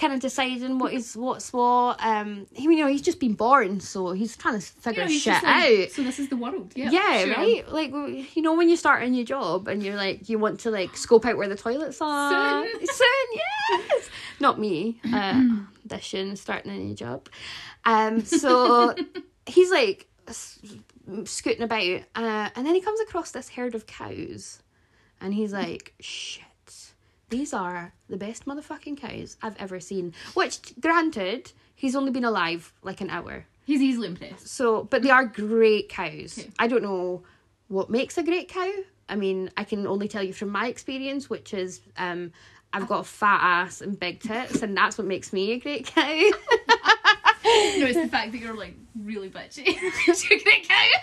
[0.00, 2.02] kind of deciding what is what's what.
[2.04, 5.42] Um, he, you know, he's just been born, so he's trying to figure he's shit
[5.42, 5.90] like, out.
[5.90, 6.72] So this is the world.
[6.74, 6.90] Yeah.
[6.90, 7.34] Yeah, sure.
[7.34, 7.68] right.
[7.68, 10.70] Like you know, when you start a new job and you're like, you want to
[10.70, 12.66] like scope out where the toilets are.
[12.66, 12.86] Soon.
[12.86, 13.38] Soon,
[13.70, 14.10] yes.
[14.40, 15.00] Not me.
[15.12, 15.44] Uh,
[15.84, 17.28] audition, starting a new job.
[17.84, 18.94] Um, so
[19.46, 20.08] he's like
[21.24, 24.62] scooting about, uh, and then he comes across this herd of cows,
[25.20, 26.44] and he's like, "Shit,
[27.30, 32.72] these are the best motherfucking cows I've ever seen." Which, granted, he's only been alive
[32.82, 34.48] like an hour, He's easily impressed.
[34.48, 36.38] so but they are great cows.
[36.38, 36.50] Okay.
[36.58, 37.22] I don't know
[37.68, 38.70] what makes a great cow.
[39.08, 42.32] I mean, I can only tell you from my experience, which is um,
[42.72, 45.86] I've got a fat ass and big tits, and that's what makes me a great
[45.86, 46.30] cow.
[47.42, 49.64] No, it's the fact that you're like really bitchy.
[49.66, 50.86] you're gonna cow.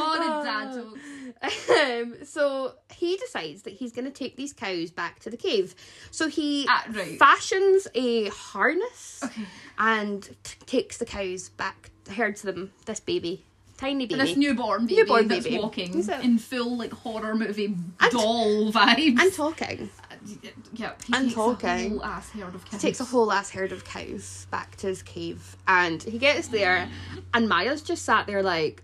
[0.00, 1.00] oh, the dad jokes.
[1.42, 5.74] Um, so he decides that he's going to take these cows back to the cave.
[6.10, 7.18] So he Ah, right.
[7.18, 9.42] fashions a harness Okay.
[9.78, 13.44] and t- takes the cows back, herds them, this baby,
[13.76, 14.20] tiny baby.
[14.20, 15.58] And this newborn baby Newborn that's baby.
[15.58, 19.18] walking a- in full like horror movie And- doll vibes.
[19.20, 19.90] and talking.
[20.74, 21.68] yep, he and takes talking.
[21.68, 22.80] a whole ass herd of He cows.
[22.82, 26.88] takes a whole ass herd of cows back to his cave, and he gets there,
[27.32, 28.82] and Maya's just sat there like,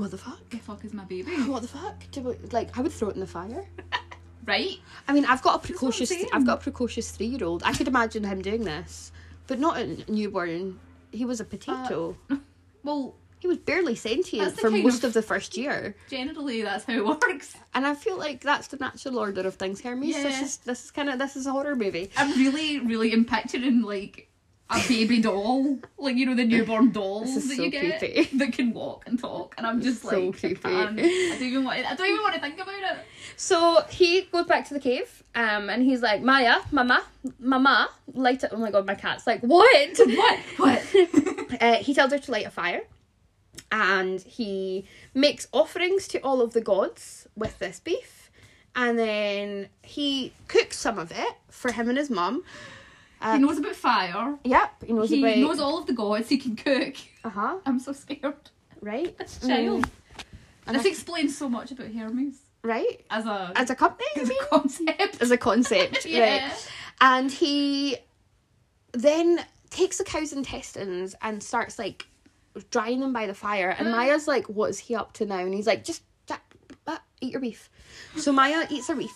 [0.00, 0.38] "What the fuck?
[0.50, 1.30] The fuck is my baby?
[1.52, 2.02] What the fuck?
[2.10, 3.64] Do we, like, I would throw it in the fire."
[4.46, 4.78] Right?
[5.06, 6.10] I mean, I've got a precocious.
[6.32, 7.62] I've got a precocious three-year-old.
[7.64, 9.12] I could imagine him doing this,
[9.46, 10.80] but not a newborn.
[11.12, 12.16] He was a potato.
[12.30, 12.36] Uh,
[12.82, 16.94] well, he was barely sentient for most of- of the first year, generally that's how
[16.94, 17.54] it works.
[17.74, 19.82] and I feel like that's the natural order of things.
[19.82, 20.42] Hermes, this Yeah.
[20.44, 22.10] is this is kind of this is a horror movie.
[22.16, 24.29] I'm really, really am picturing like
[24.70, 28.36] a baby doll, like you know the newborn dolls that so you get creepy.
[28.38, 30.68] that can walk and talk, and I'm just So like, creepy.
[30.68, 30.82] I.
[30.82, 30.98] I don't
[31.42, 31.78] even want.
[31.80, 32.98] To, I don't even want to think about it.
[33.36, 37.02] So he goes back to the cave, um, and he's like, Maya, Mama,
[37.38, 38.50] Mama, light it.
[38.52, 39.98] Oh my god, my cat's like, what?
[40.06, 40.38] What?
[40.56, 40.82] What?
[41.60, 42.82] uh, he tells her to light a fire,
[43.72, 48.30] and he makes offerings to all of the gods with this beef,
[48.76, 52.44] and then he cooks some of it for him and his mum.
[53.22, 54.38] He knows about fire.
[54.44, 55.38] Yep, he knows He about.
[55.38, 56.28] knows all of the gods.
[56.28, 56.94] He can cook.
[57.24, 57.56] Uh huh.
[57.66, 58.34] I'm so scared.
[58.80, 59.14] Right.
[59.20, 59.86] As a child.
[60.66, 63.04] And This I- explains so much about Hermes Right.
[63.10, 64.38] as a As a company, as mean?
[64.42, 65.20] a concept.
[65.22, 66.48] as a concept, Yeah.
[66.48, 66.70] right?
[67.00, 67.96] And he
[68.92, 72.06] then takes the cow's intestines and starts like
[72.70, 73.70] drying them by the fire.
[73.78, 76.02] And Maya's like, "What is he up to now?" And he's like, "Just
[76.86, 77.70] uh, eat your beef."
[78.16, 79.14] So Maya eats her beef,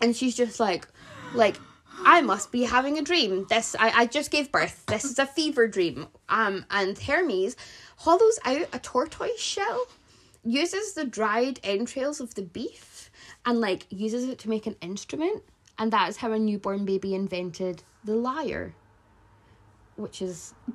[0.00, 0.86] and she's just like,
[1.34, 1.56] like.
[2.04, 3.46] I must be having a dream.
[3.48, 4.84] This I, I just gave birth.
[4.86, 6.08] This is a fever dream.
[6.28, 7.56] Um and Hermes
[7.98, 9.86] hollows out a tortoise shell,
[10.44, 13.10] uses the dried entrails of the beef,
[13.46, 15.42] and like uses it to make an instrument.
[15.78, 18.74] And that is how a newborn baby invented the lyre.
[19.96, 20.54] Which is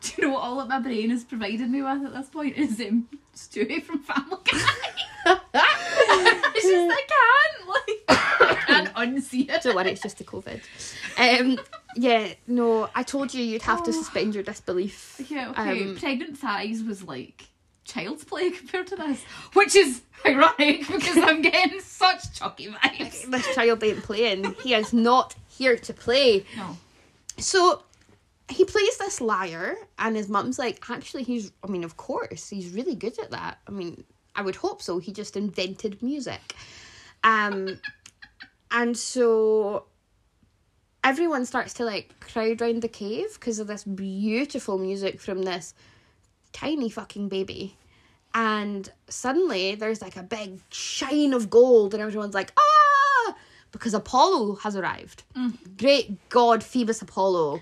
[0.00, 2.56] Do you know what all that my brain has provided me with at this point
[2.56, 4.58] is um, Stewie from Family Guy.
[5.26, 8.19] it's just I can't like
[9.00, 9.62] unsee it.
[9.62, 10.60] don't worry, it's just the COVID.
[11.18, 11.58] Um
[11.96, 13.92] yeah, no, I told you you'd have to Oh.
[13.92, 15.20] suspend your disbelief.
[15.28, 15.84] Yeah, okay.
[15.84, 17.44] Um, Pregnant thighs was like
[17.84, 19.22] child's play compared to this,
[19.54, 23.28] which is ironic because I'm getting such chucky vibes.
[23.30, 24.54] This child ain't playing.
[24.62, 26.44] He is not here to play.
[26.56, 26.76] No,
[27.38, 27.82] So
[28.48, 32.68] he plays this lyre, and his mum's like, actually, he's, I mean, of course, he's
[32.72, 33.58] really good at that.
[33.66, 34.02] I mean,
[34.36, 34.98] I would hope so.
[34.98, 36.54] He just invented music.
[37.24, 37.78] Um,
[38.70, 39.84] and so
[41.02, 45.74] everyone starts to like crowd round the cave because of this beautiful music from this
[46.52, 47.76] tiny fucking baby.
[48.34, 53.34] And suddenly there's like a big shine of gold, and everyone's like, ah!
[53.72, 55.22] Because Apollo has arrived.
[55.76, 57.60] Great God, Phoebus Apollo.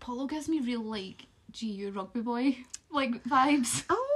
[0.00, 1.26] Apollo gives me real like
[1.58, 2.56] GU rugby boy
[2.90, 4.06] like vibes, Oh,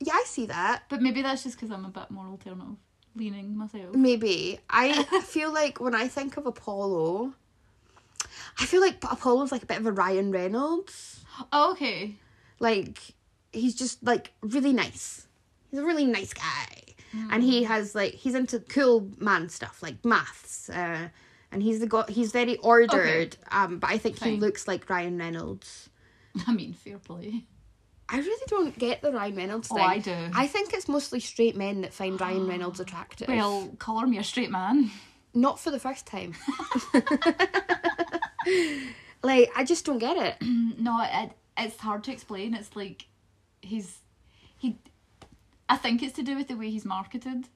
[0.00, 0.82] yeah, I see that.
[0.88, 2.76] but maybe that's just because I'm a bit more alternative
[3.16, 3.94] leaning myself.
[3.94, 4.58] Maybe.
[4.70, 7.34] I feel like when I think of Apollo,
[8.58, 11.24] I feel like Apollo's like a bit of a Ryan Reynolds.
[11.52, 12.16] Oh, okay.
[12.60, 12.98] Like,
[13.52, 15.26] he's just like really nice.
[15.70, 16.78] He's a really nice guy.
[17.30, 20.70] And he has like, he's into cool man stuff like maths.
[20.70, 21.08] Uh,
[21.50, 23.36] and he's the go- he's very ordered.
[23.50, 25.90] Um, but I think he looks like Ryan Reynolds.
[26.46, 27.44] I mean, fair play.
[28.12, 29.78] I really don't get the Ryan Reynolds thing.
[29.78, 29.90] Oh, thing.
[29.90, 30.30] I do.
[30.34, 33.26] I think it's mostly straight men that find Ryan Reynolds attractive.
[33.26, 34.90] Well, colour me a straight man.
[35.32, 36.34] Not for the first time.
[39.22, 40.36] like, I just don't get it.
[40.78, 42.54] No, it, it's hard to explain.
[42.54, 43.06] It's like
[43.60, 43.98] he's
[44.58, 44.76] he.
[45.68, 47.46] I think it's to do with the way he's marketed,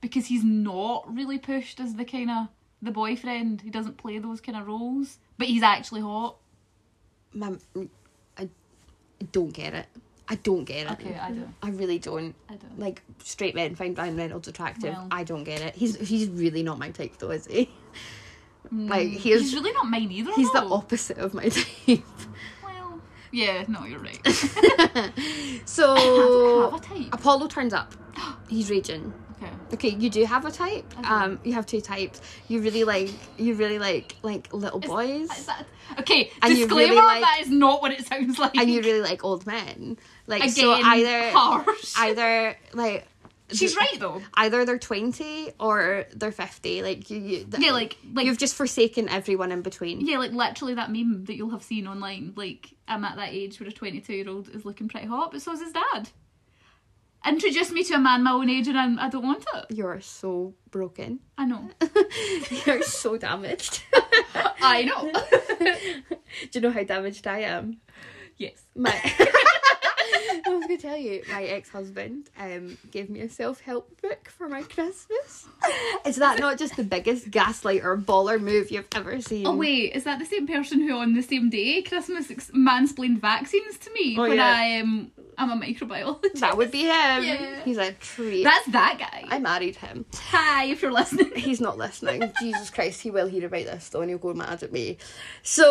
[0.00, 2.48] because he's not really pushed as the kind of
[2.80, 3.60] the boyfriend.
[3.60, 6.38] He doesn't play those kind of roles, but he's actually hot.
[7.32, 7.52] My,
[8.36, 8.48] I
[9.30, 9.86] don't get it.
[10.32, 10.92] I don't get it.
[10.92, 11.54] Okay, I don't.
[11.62, 12.34] I really don't.
[12.48, 12.78] I don't.
[12.78, 14.94] Like, straight men find Ryan Reynolds attractive.
[14.94, 15.08] Well.
[15.10, 15.74] I don't get it.
[15.74, 17.68] He's he's really not my type, though, is he?
[18.70, 19.42] Like, he is.
[19.42, 20.32] He's really not mine either.
[20.34, 22.02] He's the opposite of my type.
[22.64, 24.18] Well, Yeah, no, you're right.
[25.66, 27.08] So I have a type.
[27.14, 27.94] Apollo turns up.
[28.48, 29.12] He's raging.
[29.42, 29.50] Okay.
[29.74, 30.84] Okay, you do have a type.
[31.08, 32.20] Um, you have two types.
[32.48, 35.66] You really like you really like like little boys, Is that,
[36.00, 38.56] okay, And you disclaimer, really like- that is not what it sounds like.
[38.56, 39.98] and you really like old men.
[40.26, 41.94] Like Again, so either harsh.
[41.98, 43.06] either like
[43.52, 44.22] She's right though.
[44.34, 48.54] either they're 20 or they're 50 like you, you th- Yeah, like like you've just
[48.54, 52.32] forsaken everyone in between yeah, like literally that meme that you'll have seen online.
[52.34, 55.42] Like I'm at that age where a 22 year old is looking pretty hot, but
[55.42, 56.08] so is his dad.
[57.24, 59.66] Introduce me to a man my own age, and I'm, I don't want it.
[59.76, 61.70] you're so broken I know.
[62.66, 63.82] you're so damaged
[64.60, 65.12] I know.
[66.50, 67.76] do you know how damaged i am
[68.38, 68.64] yes.
[68.74, 68.92] my
[70.46, 74.62] I was gonna tell you, my ex-husband um gave me a self-help book for my
[74.62, 75.46] Christmas.
[76.06, 79.46] Is that not just the biggest gaslighter baller move you've ever seen?
[79.46, 83.20] Oh wait, is that the same person who on the same day Christmas ex- mansplained
[83.20, 84.46] vaccines to me Oh, when yeah.
[84.56, 86.40] I am I'm a microbiologist?
[86.40, 87.24] that would be him.
[87.24, 87.62] Yeah.
[87.64, 88.44] He's a treat.
[88.44, 89.24] That's that guy.
[89.28, 90.04] I married him.
[90.30, 91.32] Hi, if you're listening.
[91.34, 92.30] He's not listening.
[92.40, 94.98] Jesus Christ, he will hear about this though, and he'll go mad at me.
[95.42, 95.64] So,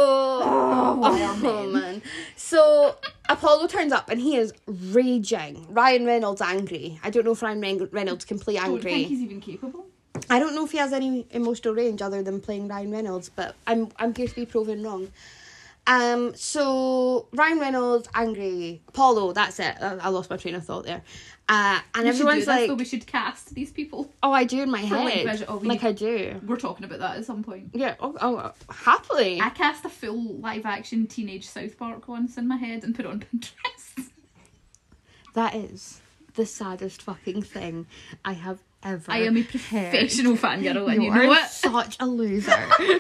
[0.44, 2.02] oh, man.
[2.36, 2.96] So
[3.30, 5.66] Apollo turns up and he is raging.
[5.74, 7.00] Ryan Reynolds angry.
[7.04, 8.74] I don't know if Ryan Ren- Reynolds can play angry.
[8.82, 9.86] Don't think he's even capable.
[10.30, 13.56] I don't know if he has any emotional range other than playing Ryan Reynolds, but
[13.68, 15.10] I'm I'm here to be proven wrong.
[15.88, 18.82] Um, so Ryan Reynolds angry.
[18.90, 19.76] Apollo, that's it.
[19.82, 21.02] I, I lost my train of thought there.
[21.50, 22.76] Uh, and We everyone's this, like, though.
[22.76, 24.10] we should cast these people.
[24.22, 26.86] "Oh, I do in my For, like, head, oh, like need- I do." We're talking
[26.86, 27.72] about that at some point.
[27.74, 27.96] Yeah.
[28.00, 29.42] Oh, oh happily.
[29.42, 33.06] I cast a full live action teenage South Park once in my head and put
[33.06, 34.10] it on Pinterest.
[35.34, 36.02] That is
[36.36, 37.88] the saddest fucking thing
[38.24, 39.12] I have ever.
[39.12, 41.48] I am a professional fangirl, and You, you are know it.
[41.50, 42.52] such a loser.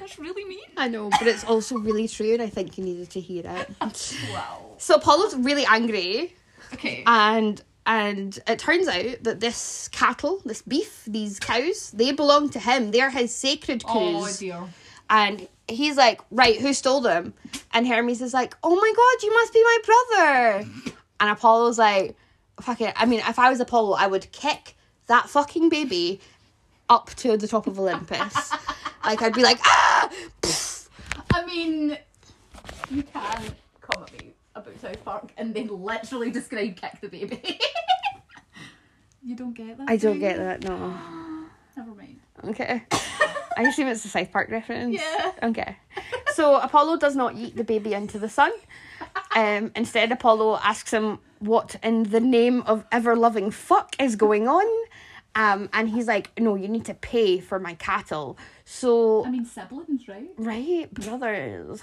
[0.00, 0.58] That's really mean.
[0.76, 3.70] I know, but it's also really true, and I think you needed to hear it.
[4.32, 4.60] Wow.
[4.78, 6.34] So Apollo's really angry,
[6.74, 7.02] Okay.
[7.06, 12.58] and and it turns out that this cattle, this beef, these cows, they belong to
[12.58, 12.90] him.
[12.90, 13.94] They're his sacred cows.
[13.94, 14.64] oh dear.
[15.10, 17.34] and he's like, right, who stole them?
[17.72, 20.70] And Hermes is like, oh my god, you must be my brother.
[21.20, 22.16] And Apollo's like,
[22.60, 22.92] fuck it.
[22.96, 26.20] I mean, if I was Apollo, I would kick that fucking baby
[26.88, 28.52] up to the top of Olympus.
[29.04, 30.10] like, I'd be like, ah!
[30.42, 30.88] Pfft.
[31.32, 31.98] I mean,
[32.90, 37.58] you can come at me about South Park and then literally describe kick the baby.
[39.22, 39.90] you don't get that.
[39.90, 40.96] I don't do get that, no.
[42.50, 42.82] Okay.
[43.56, 45.00] I assume it's a South Park reference.
[45.00, 45.32] Yeah.
[45.42, 45.76] Okay.
[46.34, 48.50] So Apollo does not eat the baby into the sun.
[49.36, 54.48] Um, instead, Apollo asks him what in the name of ever loving fuck is going
[54.48, 54.66] on.
[55.36, 58.38] Um, and he's like, no, you need to pay for my cattle.
[58.64, 60.30] So, I mean siblings, right?
[60.36, 61.80] right, brothers.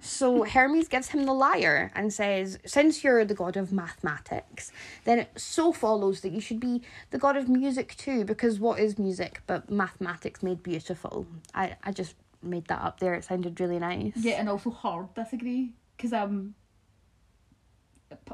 [0.00, 4.70] So Hermes gives him the lyre and says, Since you're the god of mathematics,
[5.04, 8.78] then it so follows that you should be the god of music too, because what
[8.78, 11.26] is music but mathematics made beautiful?
[11.54, 13.14] I, I just made that up there.
[13.14, 14.12] It sounded really nice.
[14.16, 16.54] Yeah, and also hard disagree because I'm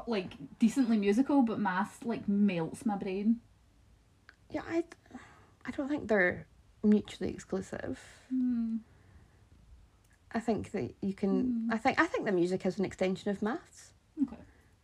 [0.07, 3.41] like decently musical, but math like melts my brain.
[4.51, 4.83] Yeah, I,
[5.65, 6.45] I don't think they're
[6.83, 7.99] mutually exclusive.
[8.29, 8.77] Hmm.
[10.31, 11.69] I think that you can.
[11.71, 13.91] I think I think the music is an extension of maths.
[14.23, 14.35] Okay,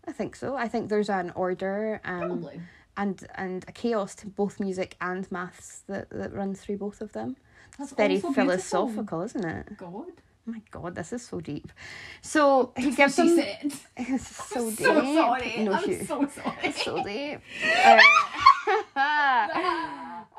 [0.08, 0.56] I think so.
[0.56, 2.62] I think there's an order um, probably.
[2.98, 7.12] and and a chaos to both music and maths that, that runs through both of
[7.12, 7.36] them.
[7.78, 8.44] That's It's very also beautiful.
[8.46, 9.78] philosophical, isn't it?
[9.78, 10.06] God,
[10.48, 11.72] Oh my god, this is so deep.
[12.22, 13.36] So he gives she him.
[13.38, 13.74] said.
[13.98, 14.80] It's so deep.
[14.80, 15.56] So sorry.
[15.60, 16.58] No, I'm she- so sorry.
[16.64, 17.40] It's so deep.
[17.86, 18.00] Uh,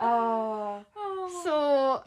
[0.01, 0.85] oh.
[1.45, 2.05] So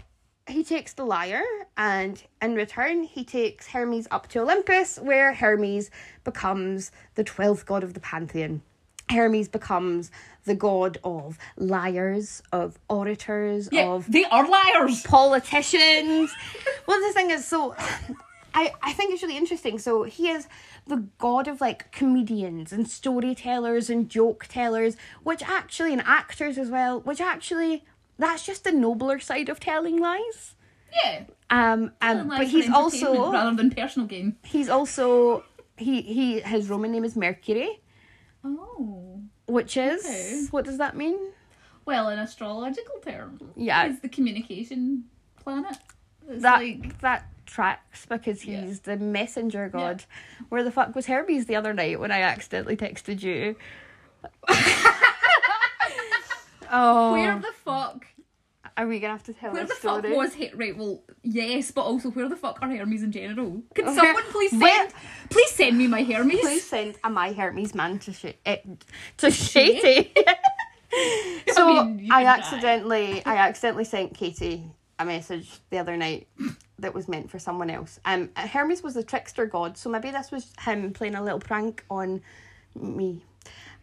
[0.48, 1.44] he takes the lyre,
[1.78, 5.90] and in return, he takes Hermes up to Olympus, where Hermes
[6.24, 8.62] becomes the 12th god of the pantheon.
[9.10, 10.12] Hermes becomes
[10.46, 15.02] the god of liars, of orators, yeah, of they are liars.
[15.04, 16.32] politicians.
[16.88, 17.76] well, the thing is, so
[18.56, 19.78] I I think it's really interesting.
[19.80, 20.48] So he is
[20.88, 26.70] the god of like comedians and storytellers and joke tellers, which actually and actors as
[26.70, 27.84] well, which actually
[28.18, 30.56] that's just the nobler side of telling lies.
[31.04, 34.38] Yeah, Um, um but he's also rather than personal gain.
[34.44, 35.44] he's also
[35.78, 37.82] he he his Roman name is Mercury,
[38.44, 39.22] Oh.
[39.48, 40.46] which is Okay.
[40.52, 41.18] what does that mean?
[41.86, 43.86] Well, in astrological terms, Yeah.
[43.86, 45.06] it's the communication
[45.44, 45.78] planet.
[46.30, 48.96] It's that like that tracks because he's Yeah.
[48.96, 50.04] the messenger god.
[50.50, 53.56] Where the fuck was Hermes the other night when I accidentally texted you?
[56.72, 58.06] oh, where the fuck
[58.78, 60.76] Are we gonna have to tell Where the fuck was Her- right?
[60.76, 63.62] Well, yes, but also where the fuck are Hermes in general?
[63.74, 63.96] Can Okay.
[63.96, 64.62] someone please send?
[64.64, 64.88] Where-
[65.30, 66.40] Please send me my Hermes.
[66.42, 68.58] Please send a My Hermes man to sh- eh,
[69.18, 70.12] to Shady.
[71.54, 72.38] so I, mean, you can die.
[72.38, 74.64] accidentally I accidentally sent Katie
[75.00, 76.28] a message the other night
[76.80, 78.00] that was meant for someone else.
[78.06, 81.84] Um, Hermes was the trickster god, so maybe this was him playing a little prank
[81.90, 82.22] on
[82.76, 83.22] me.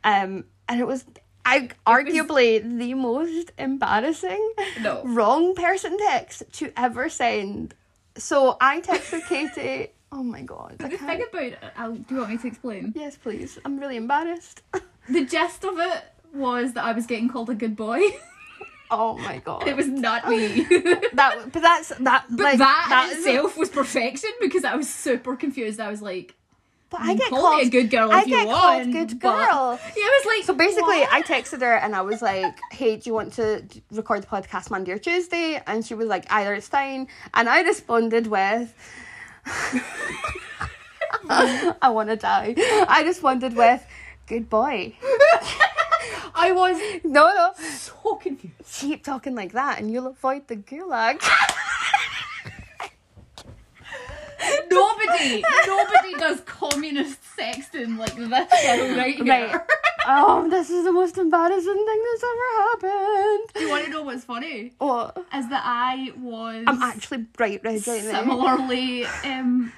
[0.05, 1.05] Um, and it was.
[1.45, 5.03] I arguably the most embarrassing No.
[5.07, 7.75] wrong person text to ever send.
[8.17, 9.89] So I texted Katie.
[10.15, 10.77] Oh my god!
[10.79, 12.93] I The thing about it, I'll, do you want me to explain?
[12.95, 13.59] Yes, please.
[13.65, 14.61] I'm really embarrassed.
[15.09, 18.03] The gist of it was that I was getting called a good boy.
[18.93, 19.67] Oh my god.
[19.67, 20.47] it was not me.
[21.15, 22.27] that, but that's that.
[22.31, 25.81] But like that, is- itself was perfection because I was super confused.
[25.81, 26.35] I was like,
[26.91, 28.61] But I get call called me a good girl I if you get want.
[28.61, 29.79] called good girl.
[29.97, 31.13] Yeah, I was like, So basically, what?
[31.13, 34.71] I texted her and I was like, "Hey, do you want to record the podcast
[34.71, 38.69] Monday or Tuesday?" And she was like, "Either it's fine." And I responded with,
[41.29, 42.55] "I want to die."
[42.89, 43.85] I responded with,
[44.27, 44.95] "Good boy."
[46.35, 48.55] I was No, no, so confused.
[48.81, 51.23] keep talking like that, and you'll avoid the gulag.
[54.71, 59.25] Nobody, nobody does communist sexting like this girl right here.
[59.25, 59.61] Right.
[60.09, 63.49] Oh, this is the most embarrassing thing that's ever happened.
[63.55, 64.73] Do you want to know what's funny?
[64.79, 65.17] What?
[65.33, 68.21] Is that I was I'm actually bright red right now.
[68.21, 69.73] similarly um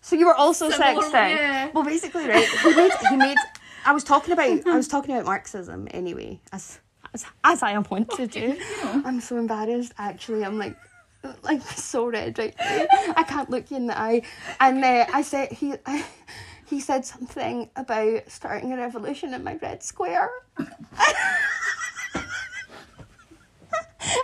[0.00, 1.12] So you were also sexting.
[1.12, 1.70] yeah.
[1.74, 2.46] Well, basically, right?
[2.46, 2.92] He made.
[3.10, 3.36] He made.
[3.84, 4.66] I was talking about.
[4.66, 6.80] I was talking about Marxism anyway, as
[7.12, 8.56] as, as I am wont to do.
[8.82, 9.92] I'm so embarrassed.
[9.98, 10.76] Actually, I'm like.
[11.42, 12.86] Like so red right now.
[13.16, 14.20] I can't look you in the eye.
[14.60, 16.04] And uh, I said he I,
[16.66, 20.30] he said something about starting a revolution in my red square.
[20.58, 20.68] and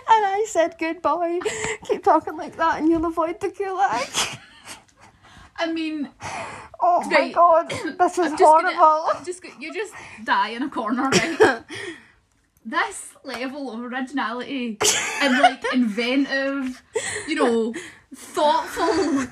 [0.07, 1.39] I said, "Good boy,
[1.85, 4.37] keep talking like that, and you'll avoid the gulag."
[5.61, 6.09] I mean
[6.83, 7.33] Oh my Right.
[7.33, 7.69] god,
[7.99, 9.11] this is gonna- horrible.
[9.13, 9.93] I'm just you just
[10.23, 11.63] die in a corner, right?
[12.65, 14.77] this level of originality
[15.21, 16.81] and like inventive,
[17.27, 17.73] you know,
[18.15, 19.27] thoughtful.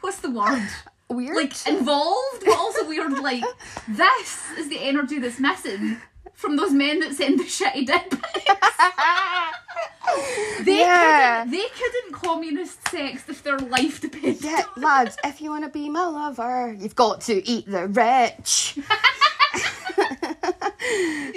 [0.00, 0.66] What's the word?
[1.10, 1.36] Weird.
[1.36, 3.12] Like involved, but also weird.
[3.18, 3.44] Like
[3.88, 5.98] this is the energy that's missing
[6.32, 8.78] from those men that send the shitty dick pics.
[10.64, 11.44] They Yeah.
[11.44, 11.50] couldn't.
[11.58, 14.42] They couldn't communist sex if their life depended.
[14.42, 18.74] yeah, lads, if you want to be my lover, you've got to eat the rich.
[18.76, 18.82] You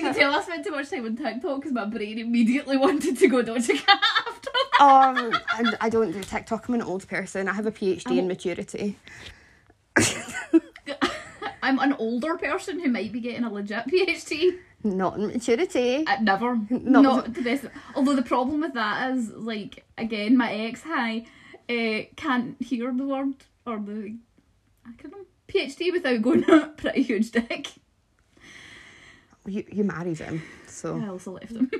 [0.03, 3.27] can tell I spent too much time on TikTok because my brain immediately wanted to
[3.27, 4.81] go Doja Cat after that.
[4.81, 6.67] Um, and I don't do TikTok.
[6.67, 7.47] I'm an old person.
[7.47, 8.97] I have a PhD in maturity.
[11.63, 14.57] I'm an older person who might be getting a legit PhD.
[14.83, 16.05] Not in maturity.
[16.05, 16.55] Uh, never.
[16.69, 17.01] No.
[17.01, 17.65] Not to this.
[17.95, 21.25] Although the problem with that is, like, again, my ex high
[21.69, 23.33] uh, can't hear the word
[23.65, 24.15] or the
[24.87, 26.43] acronym PhD without going
[26.77, 27.71] pretty huge dick.
[29.45, 30.99] You you married him, so.
[30.99, 31.71] I also left him.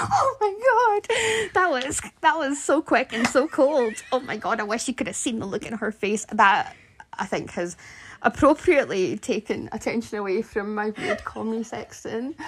[0.00, 3.94] Oh my god, that was that was so quick and so cold.
[4.12, 6.24] Oh my god, I wish you could have seen the look in her face.
[6.32, 6.74] That
[7.14, 7.76] I think has
[8.22, 12.34] appropriately taken attention away from my weird comedy sexting.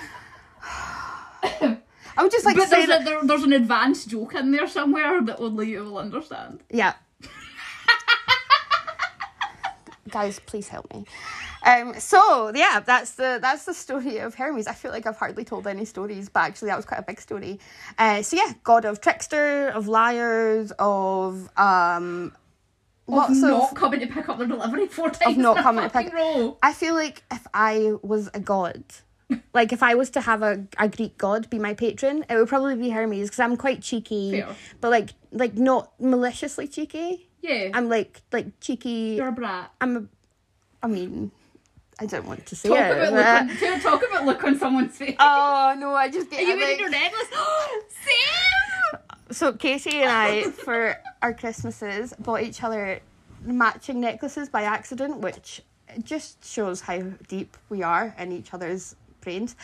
[2.17, 3.03] I would just like but to say there's, that.
[3.03, 6.61] a, there, there's an advanced joke in there somewhere that only you will understand.
[6.71, 6.95] Yeah.
[10.11, 11.05] Guys, please help me.
[11.63, 14.67] Um, so yeah, that's the that's the story of Hermes.
[14.67, 17.21] I feel like I've hardly told any stories, but actually that was quite a big
[17.21, 17.61] story.
[17.99, 22.35] Uh, so yeah, god of trickster, of liars, of um,
[23.17, 23.51] lots of of.
[23.51, 26.13] not coming to pick up their delivery four times not in a coming to pick-
[26.13, 26.57] row.
[26.63, 28.83] I feel like if I was a god,
[29.55, 32.49] like if I was to have a, a Greek god be my patron, it would
[32.49, 34.49] probably be Hermes because I'm quite cheeky, Fair.
[34.81, 37.29] but like like not maliciously cheeky.
[37.43, 39.15] Yeah, I'm like like cheeky.
[39.17, 39.71] you're a brat.
[39.81, 40.05] I'm a,
[40.83, 41.31] I mean,
[41.99, 42.91] I don't want to say Talk it.
[43.09, 45.17] about, look on, talk about look on someone's face.
[45.19, 47.29] Oh no, I just get Are you like- wearing your necklace?
[47.89, 48.70] Sam!
[49.31, 53.01] So Casey and I, for our Christmases, bought each other
[53.43, 55.63] matching necklaces by accident, which
[56.03, 59.55] just shows how deep we are in each other's brains.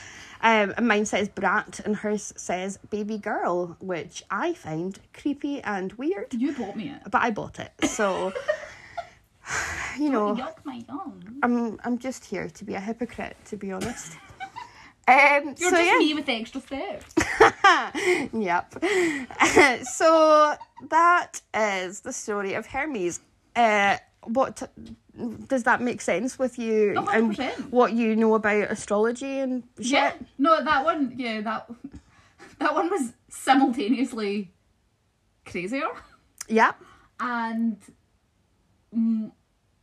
[0.40, 5.92] Um, and mine says brat, and hers says baby girl, which I find creepy and
[5.94, 6.34] weird.
[6.34, 7.02] You bought me it.
[7.10, 8.32] But I bought it, so
[9.98, 10.36] you know.
[10.36, 11.40] Yuck my yum.
[11.42, 14.16] I'm I'm just here to be a hypocrite, to be honest.
[15.08, 17.14] Um, You're so just yeah, me with extra steps.
[18.32, 18.74] yep.
[19.84, 20.54] so
[20.90, 23.20] that is the story of Hermes.
[23.54, 24.68] Uh, what
[25.48, 27.70] does that make sense with you Oh, and 100%.
[27.70, 29.88] what you know about astrology and shit?
[29.90, 30.12] Yeah.
[30.38, 31.14] No, that one.
[31.16, 31.70] Yeah, that.
[32.58, 34.50] that one was simultaneously
[35.44, 35.88] crazier
[36.48, 36.72] Yeah.
[37.20, 37.76] and
[38.92, 39.32] m-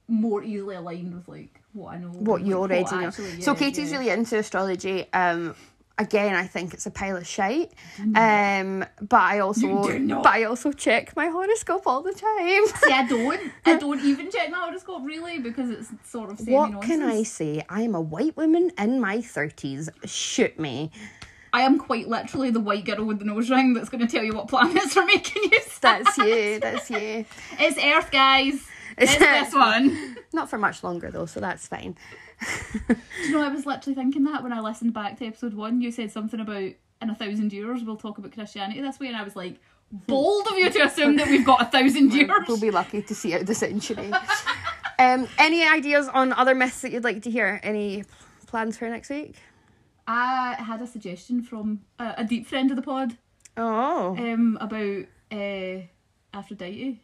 [0.07, 2.09] more easily aligned with like what I know.
[2.09, 3.09] What you already know.
[3.09, 3.97] so Katie's yeah.
[3.99, 5.07] really into astrology.
[5.13, 5.55] Um
[5.97, 7.71] again I think it's a pile of shite.
[7.99, 8.81] Mm.
[8.81, 10.23] Um but I also You do not.
[10.23, 12.67] but I also check my horoscope all the time.
[12.67, 13.51] See, I don't.
[13.65, 17.23] I don't even check my horoscope really because it's sort of semi what can I
[17.23, 17.63] say?
[17.69, 19.89] I am a white woman in my thirties.
[20.05, 20.91] Shoot me.
[21.55, 24.23] I am quite literally the white girl with the nose ring that's going to tell
[24.23, 26.03] you what planets are making you sad.
[26.03, 26.59] That's you.
[26.59, 27.25] That's you.
[27.59, 28.55] It's Earth, guys.
[28.97, 30.17] It's It's- this one.
[30.33, 31.95] Not for much longer though, so that's fine.
[32.87, 35.81] Do you know, I was literally thinking that when I listened back to episode one.
[35.81, 36.71] You said something about
[37.01, 39.59] in a thousand years we'll talk about Christianity this way, and I was like,
[39.91, 42.29] bold of you to assume that we've got a thousand years.
[42.47, 44.11] We'll be lucky to see out the century.
[44.99, 47.59] um, any ideas on other myths that you'd like to hear?
[47.63, 48.05] Any
[48.47, 49.35] plans for next week?
[50.07, 53.17] I had a suggestion from a, a deep friend of the pod
[53.55, 55.81] Oh, um, about uh,
[56.33, 56.99] Aphrodite.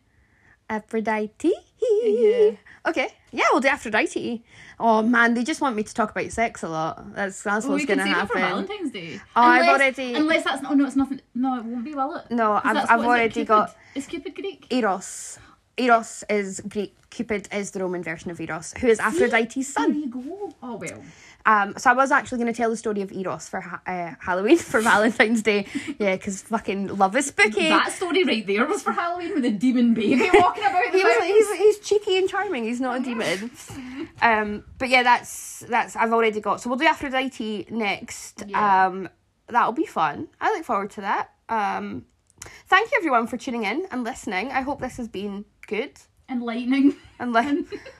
[0.69, 1.53] Aphrodite.
[1.81, 2.51] Yeah.
[2.85, 4.43] Okay, yeah, we'll do Aphrodite.
[4.79, 7.13] Oh man, they just want me to talk about sex a lot.
[7.13, 8.65] That's that's Well, what's we can gonna save it for happen.
[8.67, 9.15] Valentine's Day.
[9.35, 11.21] Oh, I've already- Unless that's no, no, it's nothing.
[11.35, 12.31] No, it won't be, will it?
[12.31, 14.65] No, I've I've what is it, already got Is Cupid Greek?
[14.71, 15.39] Eros.
[15.77, 16.95] Eros is Greek.
[17.09, 19.95] Cupid is the Roman version of Eros, who is Aphrodite's There son.
[19.99, 20.53] you go.
[20.61, 21.01] Oh well.
[21.49, 24.13] Um, so I was actually going to tell the story of Eros for ha- uh,
[24.19, 25.65] Halloween for Valentine's Day.
[25.97, 27.69] Yeah, because fucking love is spooky.
[27.69, 31.03] That story right there was for Halloween with a demon baby walking about the He
[31.03, 32.65] was, he's, he's cheeky and charming.
[32.65, 33.49] He's not a demon.
[34.21, 36.61] Um, but yeah, that's that's I've already got.
[36.61, 38.43] So we'll do Aphrodite next.
[38.45, 38.85] Yeah.
[38.85, 39.09] Um,
[39.47, 40.27] that'll be fun.
[40.39, 41.31] I look forward to that.
[41.49, 42.05] Um,
[42.67, 44.51] thank you everyone for tuning in and listening.
[44.51, 45.93] I hope this has been good
[46.29, 46.95] Enlightening.
[47.19, 47.65] and li-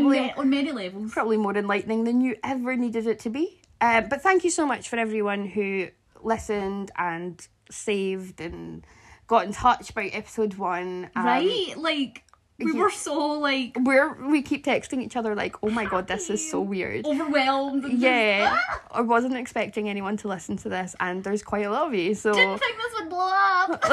[0.00, 1.12] Probably on many levels.
[1.12, 3.60] probably more enlightening than you ever needed it to be.
[3.80, 5.88] Uh, but thank you so much for everyone who
[6.22, 8.84] listened and saved and
[9.26, 11.10] got in touch about episode one.
[11.14, 11.74] Um, right?
[11.76, 12.23] Like
[12.58, 12.80] we yeah.
[12.80, 16.48] were so like we're we keep texting each other like, "Oh my god, this is
[16.48, 17.84] so weird." overwhelmed.
[17.90, 21.88] Yeah, "Ah, I wasn't expecting anyone to listen to this, and there's quite a lot
[21.88, 22.14] of you.
[22.14, 23.84] So Didn't think this would blow up.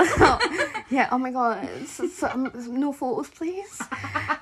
[0.91, 3.82] yeah, oh my god, it's, it's, um, no photos, please.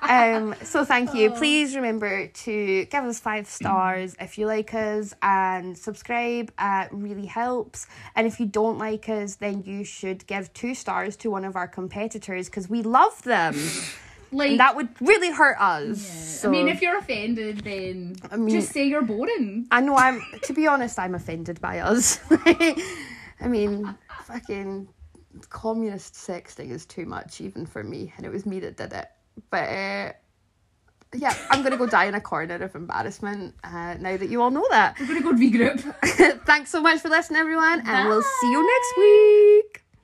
[0.02, 1.30] Um, so thank you.
[1.30, 6.52] Please remember to give us five stars if you like us, and subscribe.
[6.58, 7.86] Uh, really helps.
[8.16, 11.56] And if you don't like us, then you should give two stars to one of
[11.56, 13.54] our competitors because we love them.
[14.32, 16.00] Like And that would really hurt us.
[16.40, 19.66] So, I mean, if you're offended, then I mean- just say you're boring.
[19.70, 20.22] I know I'm.
[20.42, 22.20] To be honest, I'm offended by us.
[22.30, 24.88] I mean, fucking
[25.48, 29.08] communist sexting is too much even for me, and it was me that did it.
[29.50, 30.12] But uh,
[31.14, 34.50] yeah, I'm gonna go die in a corner of embarrassment uh, now that you all
[34.50, 34.98] know that.
[35.00, 35.80] We're gonna go regroup.
[36.46, 39.79] Thanks so much for listening, everyone, and we'll see you next week.